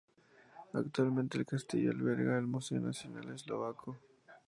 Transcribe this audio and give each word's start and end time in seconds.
Actualmente 0.73 1.37
el 1.37 1.45
castillo 1.45 1.91
alberga 1.91 2.35
el 2.39 2.47
Museo 2.47 2.79
Nacional 2.79 3.29
Eslovaco. 3.35 3.99